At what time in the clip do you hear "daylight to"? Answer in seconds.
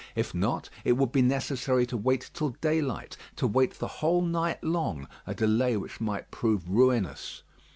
2.59-3.45